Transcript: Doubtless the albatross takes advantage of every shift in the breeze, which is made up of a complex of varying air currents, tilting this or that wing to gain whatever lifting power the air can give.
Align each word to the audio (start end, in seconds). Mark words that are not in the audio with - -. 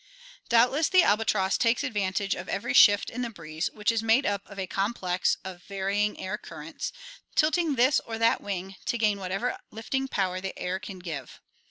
Doubtless 0.49 0.89
the 0.89 1.03
albatross 1.03 1.59
takes 1.59 1.83
advantage 1.83 2.33
of 2.33 2.49
every 2.49 2.73
shift 2.73 3.11
in 3.11 3.21
the 3.21 3.29
breeze, 3.29 3.69
which 3.71 3.91
is 3.91 4.01
made 4.01 4.25
up 4.25 4.41
of 4.49 4.57
a 4.57 4.65
complex 4.65 5.37
of 5.43 5.61
varying 5.65 6.19
air 6.19 6.39
currents, 6.39 6.91
tilting 7.35 7.75
this 7.75 7.99
or 7.99 8.17
that 8.17 8.41
wing 8.41 8.77
to 8.85 8.97
gain 8.97 9.19
whatever 9.19 9.59
lifting 9.69 10.07
power 10.07 10.41
the 10.41 10.57
air 10.57 10.79
can 10.79 10.97
give. 10.97 11.39